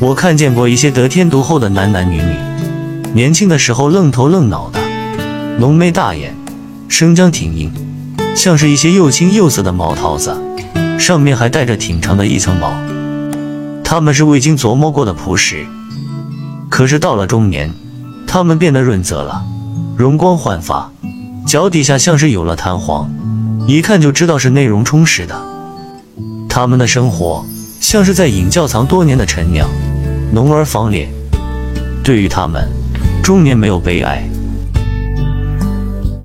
[0.00, 2.36] 我看见过一些得天独厚的男男女女，
[3.12, 4.78] 年轻的时候愣头愣脑的，
[5.58, 6.34] 浓眉大眼，
[6.88, 7.72] 生姜挺硬，
[8.34, 10.36] 像是一些又青又涩的毛桃子，
[10.98, 12.72] 上面还带着挺长的一层毛。
[13.84, 15.64] 他们是未经琢磨过的朴实，
[16.68, 17.72] 可是到了中年，
[18.26, 19.44] 他们变得润泽了，
[19.96, 20.90] 容光焕发，
[21.46, 23.08] 脚底下像是有了弹簧，
[23.68, 25.40] 一看就知道是内容充实的。
[26.48, 27.44] 他们的生活
[27.80, 29.68] 像是在隐窖藏多年的陈酿，
[30.32, 31.08] 浓而芳烈。
[32.02, 32.68] 对于他们，
[33.22, 34.22] 中年没有悲哀，